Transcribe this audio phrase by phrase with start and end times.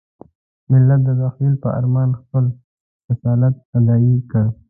[0.71, 2.43] ملت د تحول په ارمان خپل
[3.09, 4.45] رسالت اداء کړ.